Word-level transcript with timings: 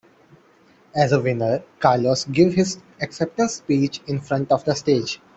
As 0.95 1.11
a 1.11 1.21
winner, 1.21 1.61
Carlos 1.77 2.25
give 2.25 2.55
his 2.55 2.79
acceptance 3.03 3.53
speech 3.57 4.01
in 4.07 4.19
front 4.19 4.51
of 4.51 4.65
the 4.65 4.73
stage. 4.73 5.21